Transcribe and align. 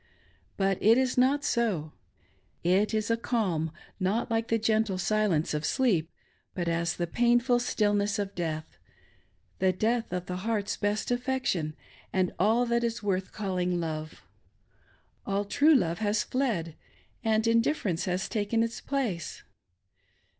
But 0.57 0.81
it 0.81 0.97
is 0.97 1.15
not 1.15 1.43
so. 1.45 1.91
It 2.63 2.91
is 2.91 3.11
a 3.11 3.17
calm 3.17 3.69
not 3.99 4.31
like 4.31 4.47
the 4.47 4.57
gentle 4.57 4.97
silence 4.97 5.53
of 5.53 5.63
sleep, 5.63 6.09
but 6.55 6.67
as 6.67 6.95
the 6.95 7.05
painful 7.05 7.59
stillness 7.59 8.17
of 8.17 8.33
death— 8.33 8.79
the 9.59 9.71
death 9.71 10.11
of 10.11 10.25
the 10.25 10.37
heart's 10.37 10.75
best 10.75 11.11
affection 11.11 11.75
and 12.11 12.33
all 12.39 12.65
that 12.65 12.83
is 12.83 13.03
worth 13.03 13.31
calling 13.31 13.79
love. 13.79 14.23
All 15.27 15.45
true 15.45 15.75
love 15.75 15.99
has 15.99 16.23
fled, 16.23 16.75
and 17.23 17.45
indifference 17.45 18.05
has 18.05 18.27
taken 18.27 18.63
its 18.63 18.81
place. 18.81 19.43